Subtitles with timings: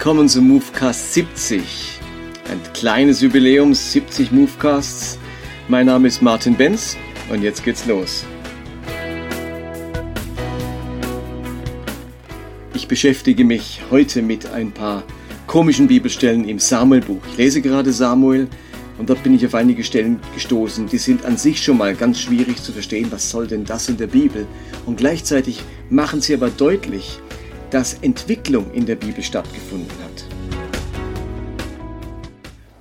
[0.00, 2.00] Willkommen zum Movecast 70.
[2.50, 5.18] Ein kleines Jubiläum, 70 Movecasts.
[5.68, 6.96] Mein Name ist Martin Benz
[7.28, 8.24] und jetzt geht's los.
[12.72, 15.02] Ich beschäftige mich heute mit ein paar
[15.46, 17.20] komischen Bibelstellen im Samuelbuch.
[17.32, 18.48] Ich lese gerade Samuel
[18.96, 22.20] und dort bin ich auf einige Stellen gestoßen, die sind an sich schon mal ganz
[22.20, 23.08] schwierig zu verstehen.
[23.10, 24.46] Was soll denn das in der Bibel?
[24.86, 27.20] Und gleichzeitig machen sie aber deutlich,
[27.70, 30.24] dass Entwicklung in der Bibel stattgefunden hat.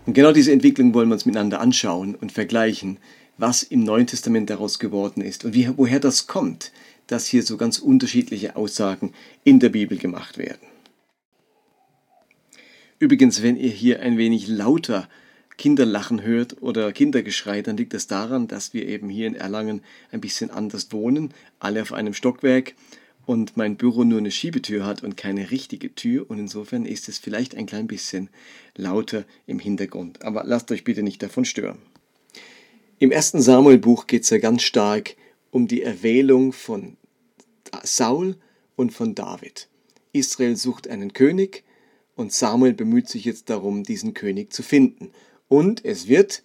[0.07, 2.97] Und genau diese Entwicklung wollen wir uns miteinander anschauen und vergleichen,
[3.37, 6.71] was im Neuen Testament daraus geworden ist und wie, woher das kommt,
[7.05, 10.67] dass hier so ganz unterschiedliche Aussagen in der Bibel gemacht werden.
[12.97, 15.07] Übrigens, wenn ihr hier ein wenig lauter
[15.57, 19.81] Kinderlachen hört oder Kindergeschrei, dann liegt das daran, dass wir eben hier in Erlangen
[20.11, 22.73] ein bisschen anders wohnen, alle auf einem Stockwerk
[23.29, 27.19] und mein Büro nur eine Schiebetür hat und keine richtige Tür und insofern ist es
[27.19, 28.31] vielleicht ein klein bisschen
[28.75, 30.23] lauter im Hintergrund.
[30.23, 31.77] Aber lasst euch bitte nicht davon stören.
[32.97, 35.15] Im ersten Samuel-Buch geht es ja ganz stark
[35.51, 36.97] um die Erwählung von
[37.83, 38.35] Saul
[38.75, 39.67] und von David.
[40.11, 41.63] Israel sucht einen König
[42.15, 45.11] und Samuel bemüht sich jetzt darum, diesen König zu finden.
[45.47, 46.41] Und es wird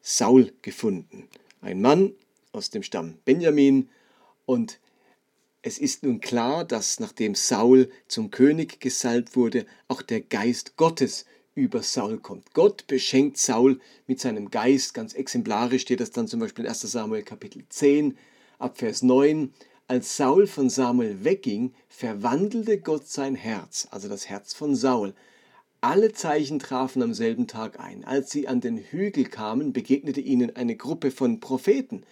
[0.00, 1.26] Saul gefunden,
[1.60, 2.12] ein Mann
[2.52, 3.88] aus dem Stamm Benjamin
[4.46, 4.78] und
[5.62, 11.26] es ist nun klar, dass nachdem Saul zum König gesalbt wurde, auch der Geist Gottes
[11.54, 12.54] über Saul kommt.
[12.54, 16.80] Gott beschenkt Saul mit seinem Geist, ganz exemplarisch steht das dann zum Beispiel in 1
[16.80, 18.16] Samuel Kapitel 10
[18.58, 19.52] ab Vers 9.
[19.86, 25.14] Als Saul von Samuel wegging, verwandelte Gott sein Herz, also das Herz von Saul.
[25.82, 28.04] Alle Zeichen trafen am selben Tag ein.
[28.04, 32.04] Als sie an den Hügel kamen, begegnete ihnen eine Gruppe von Propheten.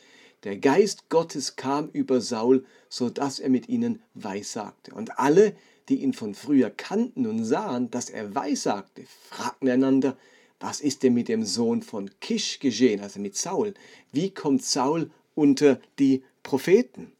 [0.44, 4.94] Der Geist Gottes kam über Saul, so dass er mit ihnen weissagte.
[4.94, 5.56] Und alle,
[5.88, 10.16] die ihn von früher kannten und sahen, dass er weissagte, fragten einander,
[10.60, 13.74] was ist denn mit dem Sohn von Kisch geschehen, also mit Saul?
[14.12, 17.12] Wie kommt Saul unter die Propheten?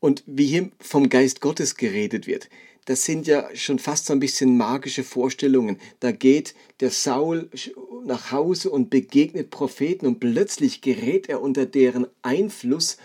[0.00, 2.50] Und wie hier vom Geist Gottes geredet wird,
[2.84, 5.78] das sind ja schon fast so ein bisschen magische Vorstellungen.
[6.00, 7.48] Da geht der Saul
[8.06, 12.96] nach Hause und begegnet Propheten und plötzlich gerät er unter deren Einfluss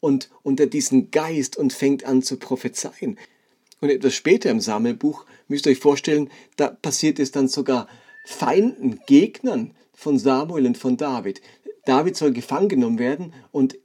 [0.00, 3.18] und unter diesen Geist und fängt an zu prophezeien.
[3.80, 7.88] Und etwas später im Sammelbuch müsst ihr euch vorstellen, da passiert es dann sogar
[8.24, 11.40] Feinden, Gegnern von Samuel und von David.
[11.84, 13.76] David soll gefangen genommen werden und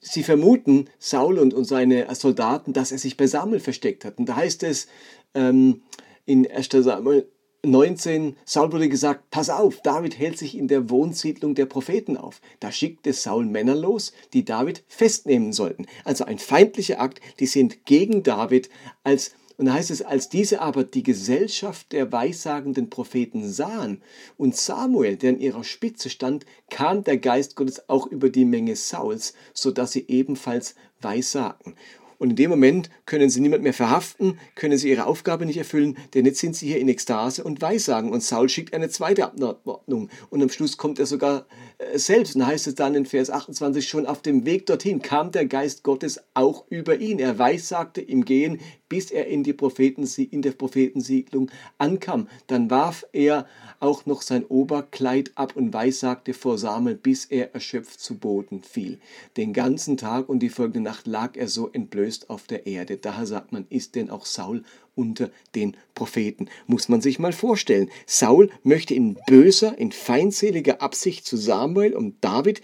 [0.00, 4.18] sie vermuten, Saul und, und seine Soldaten, dass er sich bei Samuel versteckt hat.
[4.18, 4.88] Und da heißt es
[5.34, 5.82] ähm,
[6.24, 6.68] in 1.
[6.70, 7.28] Samuel
[7.64, 12.40] 19, Saul wurde gesagt, pass auf, David hält sich in der Wohnsiedlung der Propheten auf.
[12.58, 15.86] Da schickte Saul Männer los, die David festnehmen sollten.
[16.04, 18.68] Also ein feindlicher Akt, die sind gegen David
[19.04, 24.02] als und da heißt es, als diese aber die Gesellschaft der weissagenden Propheten sahen
[24.36, 28.74] und Samuel, der an ihrer Spitze stand, kam der Geist Gottes auch über die Menge
[28.74, 31.76] Sauls, so dass sie ebenfalls weissagten.
[32.22, 35.98] Und in dem Moment können sie niemand mehr verhaften, können sie ihre Aufgabe nicht erfüllen,
[36.14, 38.12] denn jetzt sind sie hier in Ekstase und Weissagen.
[38.12, 40.08] Und Saul schickt eine zweite Abordnung.
[40.30, 41.46] Und am Schluss kommt er sogar
[41.78, 42.36] äh, selbst.
[42.36, 45.82] Und heißt es dann in Vers 28, schon auf dem Weg dorthin kam der Geist
[45.82, 47.18] Gottes auch über ihn.
[47.18, 52.28] Er weissagte im Gehen, bis er in, die Propheten, in der Prophetensiedlung ankam.
[52.46, 53.46] Dann warf er
[53.80, 59.00] auch noch sein Oberkleid ab und weissagte vor Samuel, bis er erschöpft zu Boden fiel.
[59.36, 62.96] Den ganzen Tag und die folgende Nacht lag er so entblößt auf der Erde.
[62.96, 64.62] Daher sagt man, ist denn auch Saul
[64.94, 66.48] unter den Propheten.
[66.66, 67.90] Muss man sich mal vorstellen.
[68.06, 72.60] Saul möchte in böser, in feindseliger Absicht zu Samuel und David,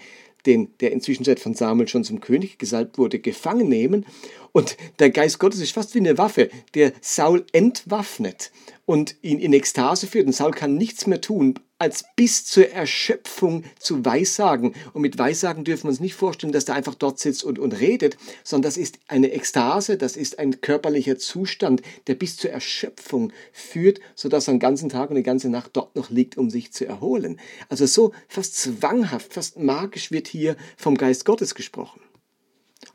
[0.47, 4.07] den, der inzwischen von Samuel schon zum König gesalbt wurde, gefangen nehmen.
[4.53, 8.51] Und der Geist Gottes ist fast wie eine Waffe, der Saul entwaffnet
[8.87, 10.27] und ihn in Ekstase führt.
[10.27, 14.75] Und Saul kann nichts mehr tun, als bis zur Erschöpfung zu Weissagen.
[14.93, 17.73] Und mit Weissagen dürfen wir uns nicht vorstellen, dass er einfach dort sitzt und, und
[17.73, 23.33] redet, sondern das ist eine Ekstase, das ist ein körperlicher Zustand, der bis zur Erschöpfung
[23.53, 26.73] führt, sodass er den ganzen Tag und die ganze Nacht dort noch liegt, um sich
[26.73, 27.39] zu erholen.
[27.69, 32.01] Also so fast zwanghaft, fast magisch wird hier vom Geist Gottes gesprochen.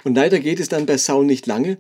[0.04, 1.78] Und leider geht es dann bei Saul nicht lange,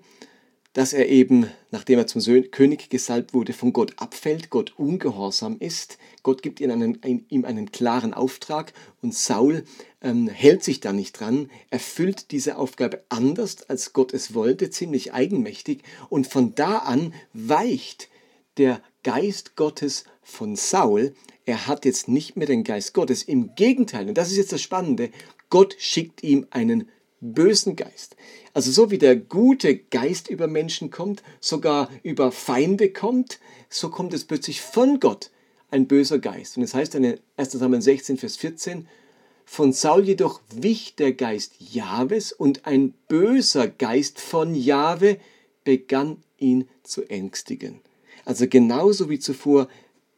[0.74, 6.00] dass er eben, nachdem er zum König gesalbt wurde, von Gott abfällt, Gott ungehorsam ist.
[6.24, 9.64] Gott gibt ihm einen, ein, ihm einen klaren Auftrag und Saul
[10.02, 15.14] ähm, hält sich da nicht dran, erfüllt diese Aufgabe anders, als Gott es wollte, ziemlich
[15.14, 15.84] eigenmächtig.
[16.10, 18.10] Und von da an weicht
[18.58, 21.14] der Geist Gottes von Saul.
[21.46, 23.24] Er hat jetzt nicht mehr den Geist Gottes.
[23.24, 25.12] Im Gegenteil, und das ist jetzt das Spannende,
[25.50, 26.90] Gott schickt ihm einen
[27.24, 28.16] bösen Geist.
[28.54, 33.40] Also so wie der gute Geist über Menschen kommt, sogar über Feinde kommt,
[33.70, 35.31] so kommt es plötzlich von Gott
[35.72, 36.58] ein böser Geist.
[36.58, 37.52] Und es das heißt in 1.
[37.52, 38.88] Samuel 16, Vers 14,
[39.46, 45.18] von Saul jedoch wich der Geist Jahwes und ein böser Geist von Jahwe
[45.64, 47.81] begann ihn zu ängstigen.
[48.25, 49.68] Also genauso wie zuvor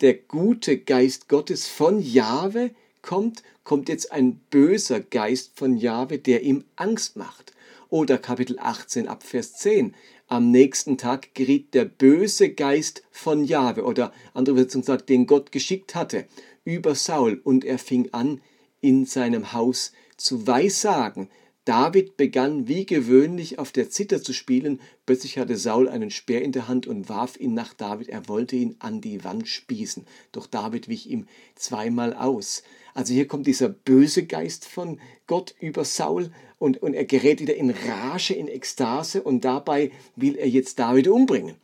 [0.02, 2.72] der gute Geist Gottes von Jahwe
[3.06, 7.54] kommt, kommt jetzt ein böser Geist von Jahwe, der ihm Angst macht.
[7.90, 9.94] Oder Kapitel 18 ab Vers 10.
[10.28, 15.52] Am nächsten Tag geriet der böse Geist von Jahwe, oder andere Übersetzung sagt, den Gott
[15.52, 16.26] geschickt hatte,
[16.64, 18.42] über Saul, und er fing an,
[18.82, 21.30] in seinem Haus zu weissagen,
[21.66, 24.80] David begann wie gewöhnlich auf der Zither zu spielen.
[25.08, 28.08] Plötzlich hatte Saul einen Speer in der Hand und warf ihn nach David.
[28.08, 30.06] Er wollte ihn an die Wand spießen.
[30.32, 31.26] Doch David wich ihm
[31.56, 32.62] zweimal aus.
[32.96, 37.56] Also hier kommt dieser böse Geist von Gott über Saul und, und er gerät wieder
[37.56, 41.58] in Rage, in Ekstase und dabei will er jetzt David umbringen.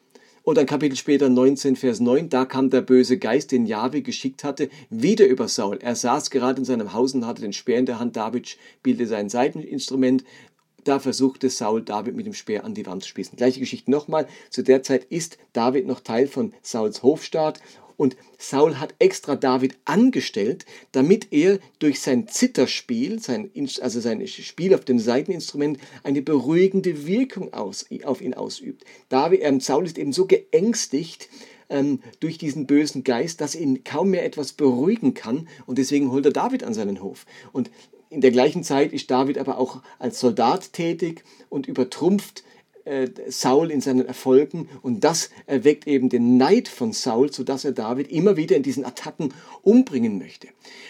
[0.43, 4.43] Und ein Kapitel später 19, Vers 9, da kam der böse Geist, den Jahwe geschickt
[4.43, 5.77] hatte, wieder über Saul.
[5.81, 8.17] Er saß gerade in seinem Haus und hatte den Speer in der Hand.
[8.17, 10.25] David spielte sein Seiteninstrument.
[10.83, 13.37] Da versuchte Saul, David mit dem Speer an die Wand zu spießen.
[13.37, 14.27] Gleiche Geschichte nochmal.
[14.49, 17.61] Zu der Zeit ist David noch Teil von Sauls Hofstaat
[17.97, 23.51] und Saul hat extra David angestellt, damit er durch sein Zitterspiel, sein,
[23.81, 28.85] also sein Spiel auf dem Seiteninstrument, eine beruhigende Wirkung aus, auf ihn ausübt.
[29.09, 31.29] David, ähm, Saul ist eben so geängstigt,
[31.69, 36.25] ähm, durch diesen bösen Geist, dass ihn kaum mehr etwas beruhigen kann und deswegen holt
[36.25, 37.25] er David an seinen Hof.
[37.53, 37.71] Und
[38.09, 42.43] in der gleichen Zeit ist David aber auch als Soldat tätig und übertrumpft
[43.27, 48.11] Saul in seinen Erfolgen und das erweckt eben den Neid von Saul, sodass er David
[48.11, 50.47] immer wieder in diesen Attacken umbringen möchte.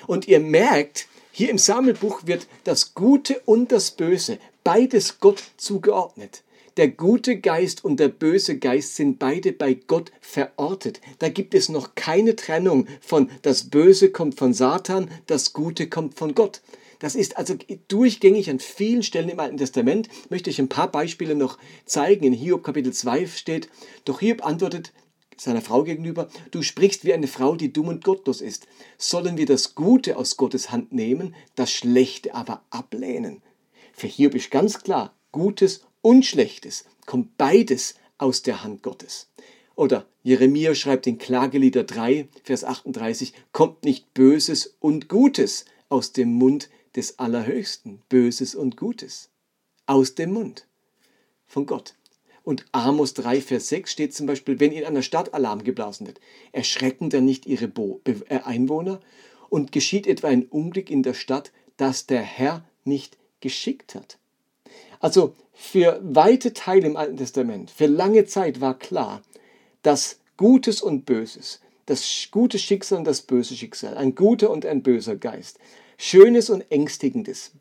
[0.08, 6.44] Und ihr merkt, hier im Sammelbuch wird das Gute und das Böse, beides Gott zugeordnet.
[6.78, 11.02] Der gute Geist und der böse Geist sind beide bei Gott verortet.
[11.20, 16.18] Da gibt es noch keine Trennung von das Böse kommt von Satan, das Gute kommt
[16.18, 16.62] von Gott.
[17.02, 17.56] Das ist also
[17.88, 20.08] durchgängig an vielen Stellen im Alten Testament.
[20.30, 22.26] Möchte ich ein paar Beispiele noch zeigen.
[22.26, 23.70] In Hiob Kapitel 2 steht,
[24.06, 24.94] doch Hiob antwortet
[25.36, 28.68] seiner Frau gegenüber, du sprichst wie eine Frau, die dumm und gottlos ist.
[29.00, 33.42] Sollen wir das Gute aus Gottes Hand nehmen, das Schlechte aber ablehnen?
[33.94, 39.32] Für Hiob ist ganz klar, Gutes und Schlechtes kommt beides aus der Hand Gottes.
[39.74, 46.34] Oder Jeremia schreibt in Klagelieder 3, Vers 38, kommt nicht Böses und Gutes aus dem
[46.34, 49.30] Mund des Allerhöchsten, Böses und Gutes,
[49.86, 50.68] aus dem Mund
[51.48, 51.96] von Gott.
[52.44, 56.20] Und Amos 3, Vers 6 steht zum Beispiel, wenn in einer Stadt Alarm geblasen wird,
[56.52, 59.00] erschrecken dann nicht ihre Bo äh, Einwohner
[59.50, 64.18] und geschieht etwa ein Unglück in der Stadt, das der Herr nicht geschickt hat.
[65.00, 69.22] Also für weite Teile im Alten Testament, für lange Zeit war klar,
[69.84, 74.82] dass Gutes und Böses, das gute Schicksal und das böse Schicksal, ein guter und ein
[74.82, 75.60] böser Geist,
[76.04, 77.52] Schönes und Ängstigendes,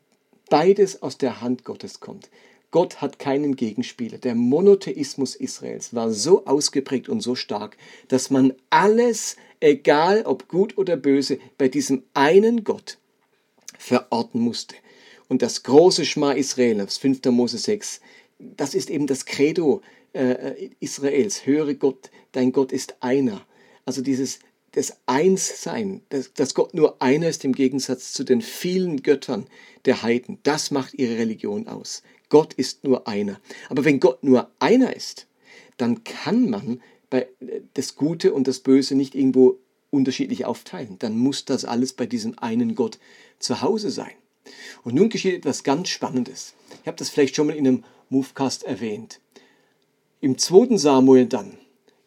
[0.49, 2.31] beides aus der Hand Gottes kommt.
[2.71, 4.17] Gott hat keinen Gegenspieler.
[4.17, 10.75] Der Monotheismus Israels war so ausgeprägt und so stark, dass man alles, egal ob gut
[10.79, 12.97] oder böse, bei diesem einen Gott
[13.77, 14.73] verorten musste.
[15.29, 17.23] Und das große Schma Israel aus 5.
[17.25, 18.01] Mose 6,
[18.39, 19.83] das ist eben das Credo
[20.13, 21.45] äh, Israels.
[21.45, 23.45] Höre Gott, dein Gott ist einer.
[23.85, 24.39] Also dieses
[24.73, 29.47] das Einssein, dass, dass Gott nur einer ist im Gegensatz zu den vielen Göttern
[29.85, 32.03] der Heiden, das macht ihre Religion aus.
[32.29, 33.39] Gott ist nur einer.
[33.69, 35.27] Aber wenn Gott nur einer ist,
[35.77, 37.27] dann kann man bei,
[37.73, 39.57] das Gute und das Böse nicht irgendwo
[39.89, 40.97] unterschiedlich aufteilen.
[40.99, 42.99] Dann muss das alles bei diesem einen Gott
[43.39, 44.13] zu Hause sein.
[44.83, 46.53] Und nun geschieht etwas ganz Spannendes.
[46.81, 49.19] Ich habe das vielleicht schon mal in einem Movecast erwähnt.
[50.21, 50.77] Im 2.
[50.77, 51.57] Samuel dann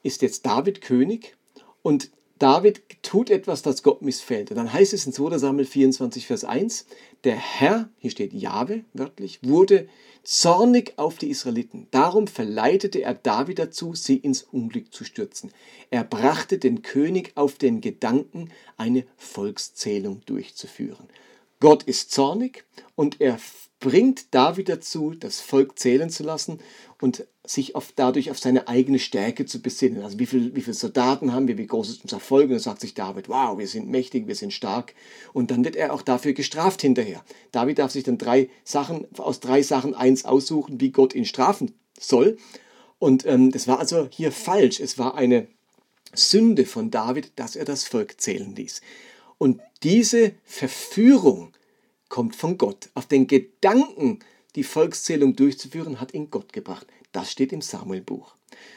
[0.02, 1.37] ist jetzt David König
[1.83, 4.50] und David tut etwas, das Gott missfällt.
[4.50, 6.87] Und dann heißt es in 2 Samuel 24, Vers 1,
[7.23, 9.88] der Herr, hier steht Jahwe wörtlich, wurde
[10.25, 11.87] zornig auf die Israeliten.
[11.91, 15.53] Darum verleitete er David dazu, sie ins Unglück zu stürzen.
[15.91, 21.09] Er brachte den König auf den Gedanken, eine Volkszählung durchzuführen.
[21.61, 22.64] Gott ist zornig
[22.97, 23.38] und er
[23.85, 26.59] bringt David dazu, das Volk zählen zu lassen
[27.03, 30.03] und sich auf, dadurch auf seine eigene Stärke zu besinnen.
[30.03, 32.45] Also wie, viel, wie viele Soldaten haben wir, wie groß ist unser Volk?
[32.45, 34.95] Und dann sagt sich David, wow, wir sind mächtig, wir sind stark.
[35.35, 37.23] Und dann wird er auch dafür gestraft hinterher.
[37.53, 41.75] David darf sich dann drei Sachen, aus drei Sachen eins aussuchen, wie Gott ihn strafen
[42.00, 42.38] soll.
[42.99, 44.81] Und ähm, das war also hier falsch.
[44.81, 45.47] Es war eine
[46.14, 48.81] Sünde von David, dass er das Volk zählen ließ.
[49.37, 51.53] Und diese Verführung
[52.14, 52.90] kommt von Gott.
[52.94, 54.21] Auf den Gedanken
[54.54, 56.87] die Volkszählung durchzuführen, hat ihn Gott gebracht.
[57.11, 58.37] Das steht im Samuelbuch.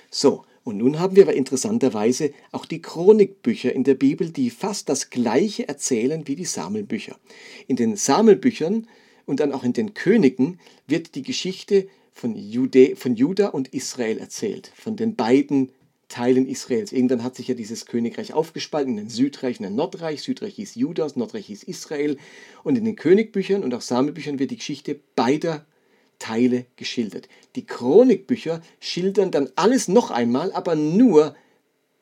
[0.10, 4.90] So, und nun haben wir aber interessanterweise auch die Chronikbücher in der Bibel, die fast
[4.90, 7.16] das Gleiche erzählen wie die Samuelbücher.
[7.68, 8.88] In den Samuelbüchern
[9.28, 14.18] und dann auch in den Königen wird die Geschichte von, Jude, von Juda und Israel
[14.18, 15.72] erzählt, von den beiden
[16.10, 16.94] Teilen Israels.
[16.94, 20.22] Irgendwann hat sich ja dieses Königreich aufgespalten in ein Südreich und ein Nordreich.
[20.22, 22.18] Südreich hieß Judas, Nordreich hieß Israel.
[22.64, 25.66] Und in den Königbüchern und auch Samuelbüchern wird die Geschichte beider
[26.20, 27.28] Teile geschildert.
[27.56, 31.36] Die Chronikbücher schildern dann alles noch einmal, aber nur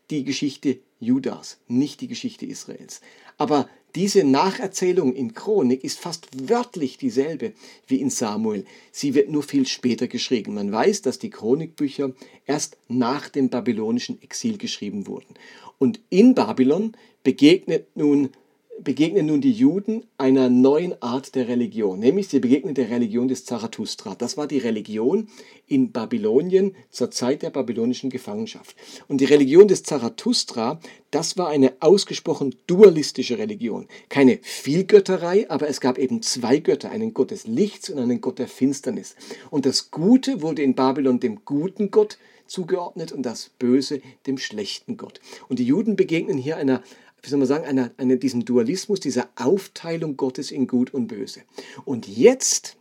[0.09, 3.01] die Geschichte Judas, nicht die Geschichte Israels.
[3.37, 7.53] Aber diese Nacherzählung in Chronik ist fast wörtlich dieselbe
[7.87, 8.65] wie in Samuel.
[8.91, 10.55] Sie wird nur viel später geschrieben.
[10.55, 12.11] Man weiß, dass die Chronikbücher
[12.45, 15.35] erst nach dem babylonischen Exil geschrieben wurden.
[15.77, 18.31] Und in Babylon begegnet nun
[18.79, 23.45] begegnen nun die Juden einer neuen Art der Religion, nämlich sie begegnen der Religion des
[23.45, 24.15] Zarathustra.
[24.15, 25.27] Das war die Religion
[25.67, 28.75] in Babylonien zur Zeit der babylonischen Gefangenschaft.
[29.07, 30.79] Und die Religion des Zarathustra,
[31.11, 33.87] das war eine ausgesprochen dualistische Religion.
[34.09, 38.39] Keine Vielgötterei, aber es gab eben zwei Götter, einen Gott des Lichts und einen Gott
[38.39, 39.15] der Finsternis.
[39.49, 42.17] Und das Gute wurde in Babylon dem guten Gott
[42.47, 45.19] zugeordnet und das Böse dem schlechten Gott.
[45.49, 46.83] Und die Juden begegnen hier einer
[47.25, 51.41] wie soll man sagen, einer, einer, diesem Dualismus, dieser Aufteilung Gottes in Gut und Böse.
[51.83, 52.77] Und jetzt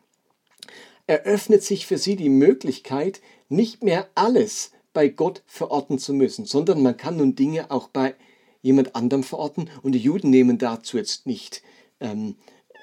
[1.06, 6.82] eröffnet sich für sie die Möglichkeit, nicht mehr alles bei Gott verorten zu müssen, sondern
[6.82, 8.14] man kann nun Dinge auch bei
[8.62, 9.68] jemand anderem verorten.
[9.82, 11.62] Und die Juden nehmen dazu jetzt nicht
[12.00, 12.36] ähm,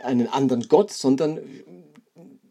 [0.03, 1.39] einen anderen Gott, sondern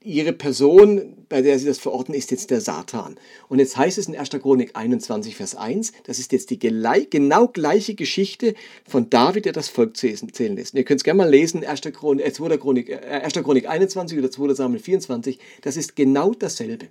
[0.02, 3.16] ihre Person, bei der sie das verorten, ist jetzt der Satan.
[3.48, 4.30] Und jetzt heißt es in 1.
[4.30, 8.54] Chronik 21, Vers 1, das ist jetzt die genau gleiche Geschichte
[8.88, 10.74] von David, der das Volk zählen lässt.
[10.74, 11.82] Und ihr könnt es gerne mal lesen, 1.
[11.92, 12.56] Chronik, äh, 2.
[12.56, 13.42] Chronik, äh, 1.
[13.42, 14.54] Chronik 21 oder 2.
[14.54, 16.88] Samuel 24, das ist genau dasselbe.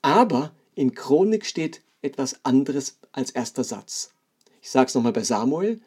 [0.00, 4.10] Aber in Chronik steht etwas anderes als erster Satz.
[4.60, 5.80] Ich sage es nochmal bei Samuel.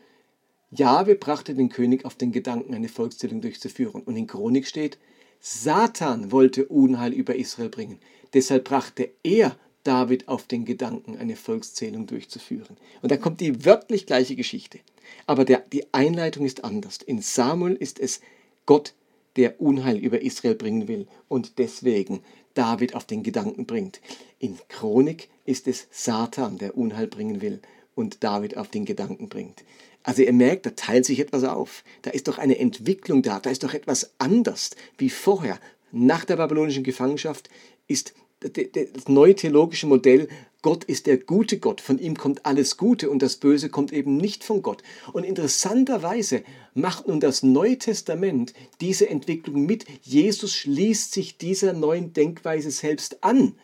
[0.71, 4.01] Jahwe brachte den König auf den Gedanken, eine Volkszählung durchzuführen.
[4.03, 4.97] Und in Chronik steht,
[5.39, 7.99] Satan wollte Unheil über Israel bringen.
[8.33, 12.75] Deshalb brachte er David auf den Gedanken, eine Volkszählung durchzuführen.
[13.01, 14.79] Und da kommt die wörtlich gleiche Geschichte.
[15.27, 16.97] Aber der, die Einleitung ist anders.
[17.05, 18.19] In Samuel ist es
[18.65, 18.93] Gott,
[19.35, 22.21] der Unheil über Israel bringen will und deswegen
[22.53, 24.01] David auf den Gedanken bringt.
[24.39, 27.61] In Chronik ist es Satan, der Unheil bringen will
[27.95, 29.63] und David auf den Gedanken bringt.
[30.05, 31.83] Also ihr merkt, da teilt sich etwas auf.
[32.03, 35.59] Da ist doch eine Entwicklung da, da ist doch etwas anders wie vorher.
[35.91, 37.49] Nach der babylonischen Gefangenschaft
[37.87, 40.27] ist das neue theologische Modell,
[40.61, 44.17] Gott ist der gute Gott, von ihm kommt alles Gute und das Böse kommt eben
[44.17, 44.83] nicht von Gott.
[45.13, 46.43] Und interessanterweise
[46.73, 49.85] macht nun das Neue Testament diese Entwicklung mit.
[50.01, 53.55] Jesus schließt sich dieser neuen Denkweise selbst an,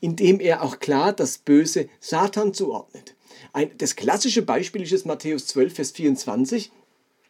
[0.00, 3.13] indem er auch klar das Böse Satan zuordnet.
[3.54, 6.72] Ein, das klassische Beispiel ist Matthäus 12, Vers 24,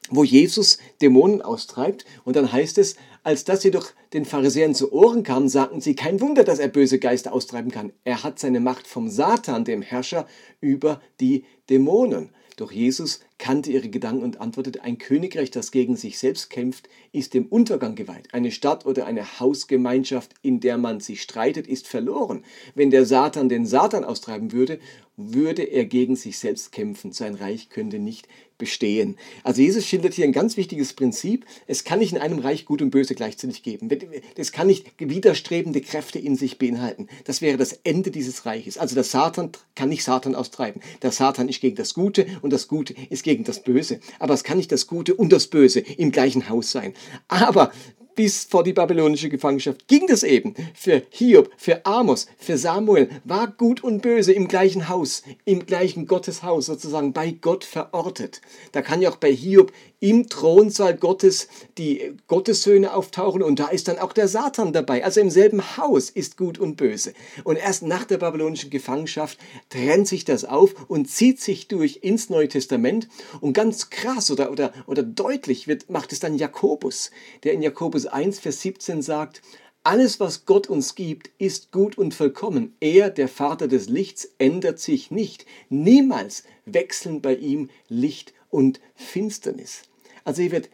[0.08, 2.06] wo Jesus Dämonen austreibt.
[2.24, 6.22] Und dann heißt es, als das jedoch den Pharisäern zu Ohren kam, sagten sie, kein
[6.22, 7.92] Wunder, dass er böse Geister austreiben kann.
[8.04, 10.26] Er hat seine Macht vom Satan, dem Herrscher
[10.62, 12.30] über die Dämonen.
[12.56, 17.34] Doch Jesus kannte ihre Gedanken und antwortete, ein Königreich, das gegen sich selbst kämpft, ist
[17.34, 18.32] dem Untergang geweiht.
[18.32, 22.44] Eine Stadt oder eine Hausgemeinschaft, in der man sich streitet, ist verloren.
[22.76, 24.78] Wenn der Satan den Satan austreiben würde,
[25.16, 27.12] würde er gegen sich selbst kämpfen.
[27.12, 28.28] Sein Reich könnte nicht
[28.58, 29.16] bestehen.
[29.42, 31.44] Also Jesus schildert hier ein ganz wichtiges Prinzip.
[31.66, 33.88] Es kann nicht in einem Reich Gut und Böse gleichzeitig geben.
[34.36, 37.08] Es kann nicht widerstrebende Kräfte in sich beinhalten.
[37.24, 38.78] Das wäre das Ende dieses Reiches.
[38.78, 40.82] Also der Satan kann nicht Satan austreiben.
[41.02, 44.00] Der Satan ist gegen das Gute und das Gute ist gegen das Böse.
[44.18, 46.94] Aber es kann nicht das Gute und das Böse im gleichen Haus sein.
[47.28, 47.72] Aber
[48.14, 50.54] bis vor die babylonische Gefangenschaft ging das eben.
[50.74, 56.06] Für Hiob, für Amos, für Samuel war Gut und Böse im gleichen Haus, im gleichen
[56.06, 58.40] Gotteshaus sozusagen bei Gott verortet.
[58.72, 59.72] Da kann ja auch bei Hiob
[60.04, 65.04] im Thronsaal Gottes die Gottessöhne auftauchen und da ist dann auch der Satan dabei.
[65.04, 67.14] Also im selben Haus ist Gut und Böse.
[67.44, 69.38] Und erst nach der babylonischen Gefangenschaft
[69.70, 73.08] trennt sich das auf und zieht sich durch ins Neue Testament
[73.40, 77.10] und ganz krass oder, oder, oder deutlich wird, macht es dann Jakobus,
[77.44, 79.42] der in Jakobus Jakobus 1, Vers 17 sagt,
[79.84, 82.74] alles, was Gott uns gibt, ist gut und vollkommen.
[82.80, 85.46] Er, der Vater des Lichts, ändert sich nicht.
[85.68, 89.82] Niemals wechseln bei ihm Licht und Finsternis.
[90.24, 90.70] Also hier wird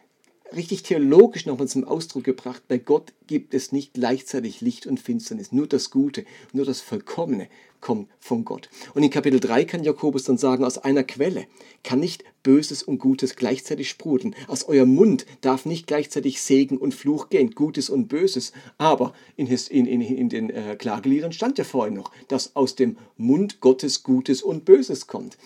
[0.54, 2.62] richtig theologisch nochmal zum Ausdruck gebracht.
[2.68, 5.52] Bei Gott gibt es nicht gleichzeitig Licht und Finsternis.
[5.52, 7.48] Nur das Gute, nur das Vollkommene
[7.80, 8.68] kommt von Gott.
[8.94, 11.46] Und in Kapitel 3 kann Jakobus dann sagen, aus einer Quelle
[11.82, 14.34] kann nicht Böses und Gutes gleichzeitig sprudeln.
[14.48, 18.52] Aus eurem Mund darf nicht gleichzeitig Segen und Fluch gehen, Gutes und Böses.
[18.76, 22.96] Aber in, in, in, in den äh, Klageliedern stand ja vorhin noch, dass aus dem
[23.16, 25.38] Mund Gottes Gutes und Böses kommt.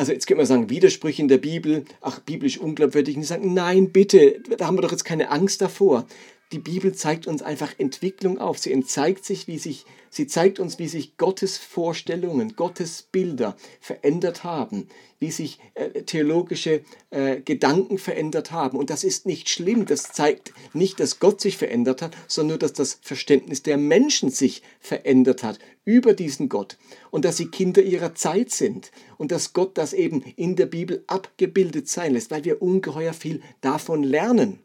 [0.00, 3.16] Also jetzt könnte man sagen, Widersprüche in der Bibel, ach, biblisch unglaubwürdig.
[3.16, 6.06] Und die sagen, nein, bitte, da haben wir doch jetzt keine Angst davor.
[6.52, 8.58] Die Bibel zeigt uns einfach Entwicklung auf.
[8.58, 14.42] Sie zeigt sich, wie sich, sie zeigt uns, wie sich Gottes Vorstellungen, Gottes Bilder verändert
[14.42, 14.88] haben,
[15.20, 18.78] wie sich äh, theologische äh, Gedanken verändert haben.
[18.78, 19.86] Und das ist nicht schlimm.
[19.86, 24.30] Das zeigt nicht, dass Gott sich verändert hat, sondern nur, dass das Verständnis der Menschen
[24.30, 26.78] sich verändert hat über diesen Gott
[27.12, 31.04] und dass sie Kinder ihrer Zeit sind und dass Gott das eben in der Bibel
[31.06, 34.58] abgebildet sein lässt, weil wir ungeheuer viel davon lernen.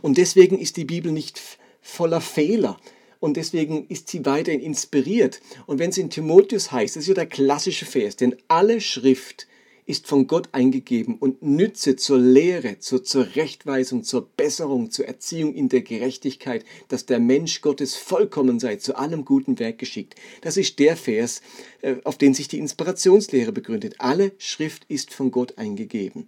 [0.00, 1.40] Und deswegen ist die Bibel nicht
[1.80, 2.78] voller Fehler,
[3.22, 5.40] und deswegen ist sie weiterhin inspiriert.
[5.66, 9.46] Und wenn es in Timotheus heißt, das ist ja der klassische Vers, denn alle Schrift
[9.86, 15.68] ist von Gott eingegeben und nütze zur Lehre, zur Zurechtweisung, zur Besserung, zur Erziehung in
[15.68, 20.16] der Gerechtigkeit, dass der Mensch Gottes vollkommen sei, zu allem guten Werk geschickt.
[20.40, 21.42] Das ist der Vers,
[21.82, 23.96] äh, auf den sich die Inspirationslehre begründet.
[23.98, 26.26] Alle Schrift ist von Gott eingegeben.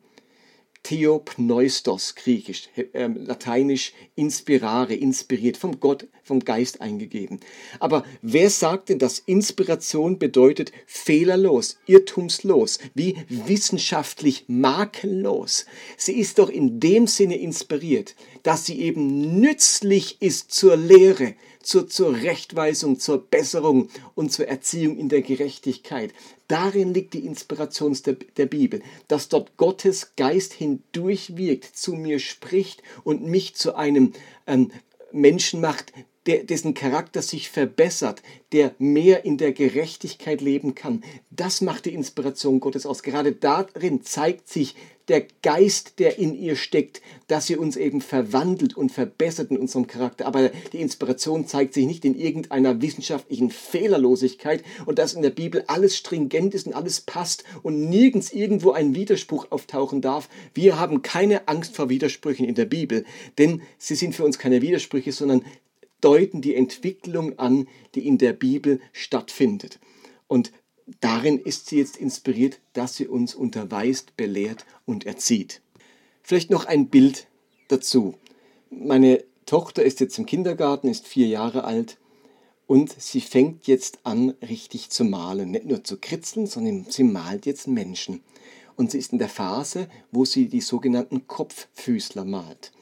[0.84, 7.40] Theopneustos, griechisch, äh, lateinisch inspirare, inspiriert, vom Gott, vom Geist eingegeben.
[7.80, 15.64] Aber wer sagt denn, dass Inspiration bedeutet fehlerlos, irrtumslos, wie wissenschaftlich makellos?
[15.96, 21.34] Sie ist doch in dem Sinne inspiriert, dass sie eben nützlich ist zur Lehre,
[21.66, 26.12] zur Zurechtweisung, zur Besserung und zur Erziehung in der Gerechtigkeit.
[26.48, 32.18] Darin liegt die Inspiration der, der Bibel, dass dort Gottes Geist hindurch wirkt, zu mir
[32.18, 34.12] spricht und mich zu einem
[34.46, 34.70] ähm,
[35.12, 35.92] Menschen macht,
[36.26, 41.02] der, dessen Charakter sich verbessert, der mehr in der Gerechtigkeit leben kann.
[41.30, 43.02] Das macht die Inspiration Gottes aus.
[43.02, 44.74] Gerade darin zeigt sich
[45.08, 49.86] der Geist, der in ihr steckt, dass sie uns eben verwandelt und verbessert in unserem
[49.86, 50.26] Charakter.
[50.26, 55.64] Aber die Inspiration zeigt sich nicht in irgendeiner wissenschaftlichen Fehlerlosigkeit und dass in der Bibel
[55.66, 60.28] alles stringent ist und alles passt und nirgends irgendwo ein Widerspruch auftauchen darf.
[60.54, 63.04] Wir haben keine Angst vor Widersprüchen in der Bibel,
[63.36, 65.44] denn sie sind für uns keine Widersprüche, sondern
[66.04, 69.80] deuten die Entwicklung an, die in der Bibel stattfindet.
[70.28, 70.52] Und
[71.00, 75.62] darin ist sie jetzt inspiriert, dass sie uns unterweist, belehrt und erzieht.
[76.22, 77.26] Vielleicht noch ein Bild
[77.68, 78.14] dazu.
[78.70, 81.98] Meine Tochter ist jetzt im Kindergarten, ist vier Jahre alt
[82.66, 85.50] und sie fängt jetzt an, richtig zu malen.
[85.50, 88.22] Nicht nur zu kritzeln, sondern sie malt jetzt Menschen.
[88.76, 92.72] Und sie ist in der Phase, wo sie die sogenannten Kopffüßler malt.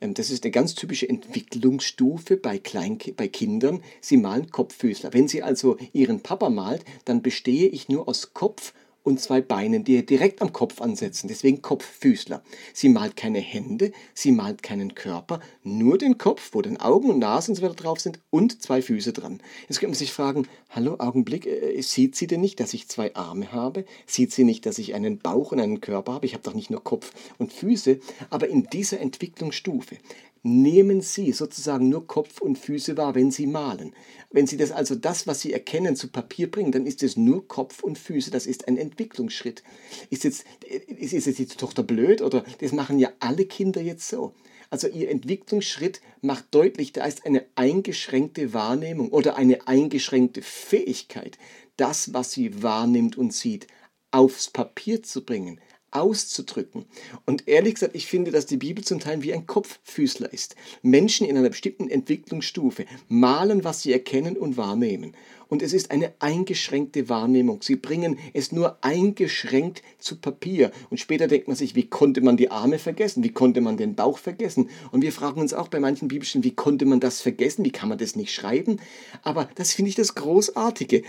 [0.00, 3.82] Ähm, das ist eine ganz typische Entwicklungsstufe bei, Klein bei Kindern.
[4.00, 5.12] Sie malen Kopffüßler.
[5.12, 8.72] Wenn sie also ihren Papa malt, dann bestehe ich nur aus Kopf
[9.08, 11.28] und zwei Beinen, die direkt am Kopf ansetzen.
[11.28, 12.42] Deswegen Kopffüßler.
[12.72, 17.18] Sie malt keine Hände, sie malt keinen Körper, nur den Kopf, wo dann Augen und
[17.18, 19.40] Nase und so weiter drauf sind und zwei Füße dran.
[19.68, 23.14] Jetzt könnte man sich fragen, hallo, Augenblick, äh, sieht sie denn nicht, dass ich zwei
[23.14, 23.84] Arme habe?
[24.06, 26.26] Sieht sie nicht, dass ich einen Bauch und einen Körper habe?
[26.26, 27.98] Ich habe doch nicht nur Kopf und Füße.
[28.30, 29.96] Aber in dieser Entwicklungsstufe
[30.42, 33.94] nehmen Sie sozusagen nur Kopf und Füße wahr, wenn Sie malen.
[34.30, 37.46] Wenn Sie das also das, was Sie erkennen, zu Papier bringen, dann ist es nur
[37.48, 38.30] Kopf und Füße.
[38.30, 39.62] Das ist ein Entwicklungsschritt.
[40.10, 44.34] Ist jetzt, ist, jetzt die Tochter blöd oder das machen ja alle Kinder jetzt so.
[44.70, 51.38] Also ihr Entwicklungsschritt macht deutlich, da ist eine eingeschränkte Wahrnehmung oder eine eingeschränkte Fähigkeit,
[51.76, 53.66] das, was sie wahrnimmt und sieht,
[54.10, 56.84] aufs Papier zu bringen, auszudrücken.
[57.26, 60.56] Und ehrlich gesagt, ich finde, dass die Bibel zum Teil wie ein Kopffüßler ist.
[60.82, 65.14] Menschen in einer bestimmten Entwicklungsstufe malen, was sie erkennen und wahrnehmen
[65.48, 67.62] und es ist eine eingeschränkte Wahrnehmung.
[67.62, 70.70] Sie bringen es nur eingeschränkt zu Papier.
[70.90, 73.24] Und später denkt man sich, wie konnte man die Arme vergessen?
[73.24, 74.68] Wie konnte man den Bauch vergessen?
[74.92, 77.64] Und wir fragen uns auch bei manchen Bibelstellen, wie konnte man das vergessen?
[77.64, 78.78] Wie kann man das nicht schreiben?
[79.22, 81.02] Aber das finde ich das Großartige.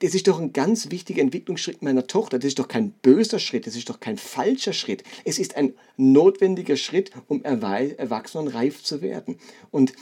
[0.00, 2.38] Das ist doch ein ganz wichtiger Entwicklungsschritt meiner Tochter.
[2.38, 5.02] Das ist doch kein böser Schritt, das ist doch kein falscher Schritt.
[5.24, 9.38] Es ist ein notwendiger Schritt, um erwachsen und reif zu werden.
[9.70, 9.92] Und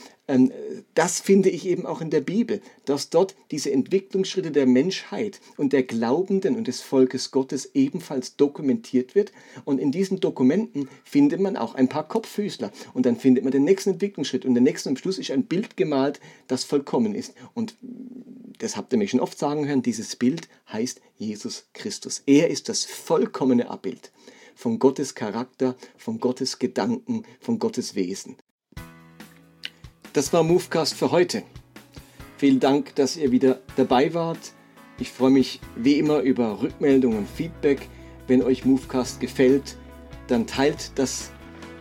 [0.94, 5.72] das finde ich eben auch in der Bibel, dass dort diese Entwicklungsschritte der Menschheit und
[5.72, 9.30] der Glaubenden und des Volkes Gottes ebenfalls dokumentiert wird.
[9.64, 12.72] Und in diesen Dokumenten findet man auch ein paar Kopffüßler.
[12.92, 14.44] Und dann findet man den nächsten Entwicklungsschritt.
[14.44, 17.32] Und der nächste am Schluss ist ein Bild gemalt, das vollkommen ist.
[17.54, 17.76] Und
[18.58, 22.22] das habt ihr mich schon oft sagen hören, dieses Bild heißt Jesus Christus.
[22.26, 24.10] Er ist das vollkommene Abbild
[24.56, 28.36] von Gottes Charakter, von Gottes Gedanken, von Gottes Wesen.
[30.16, 31.42] Das war Movecast für heute.
[32.38, 34.38] Vielen Dank, dass ihr wieder dabei wart.
[34.98, 37.86] Ich freue mich wie immer über Rückmeldungen und Feedback.
[38.26, 39.76] Wenn euch Movecast gefällt,
[40.26, 41.32] dann teilt das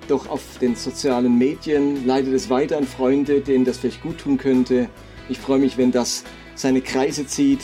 [0.09, 4.37] doch auf den sozialen Medien, leitet es weiter an Freunde, denen das vielleicht gut tun
[4.37, 4.89] könnte.
[5.29, 7.61] Ich freue mich, wenn das seine Kreise zieht.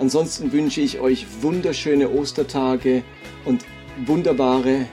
[0.00, 3.04] Ansonsten wünsche ich euch wunderschöne Ostertage
[3.46, 3.64] und
[4.04, 4.84] wunderbare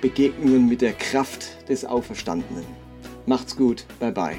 [0.00, 2.64] Begegnungen mit der Kraft des Auferstandenen.
[3.26, 4.36] Macht's gut, bye bye.